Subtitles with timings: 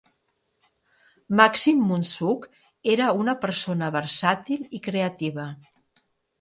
[1.39, 2.49] Maxim Munzuk
[2.95, 5.49] era una persona versàtil i creativa.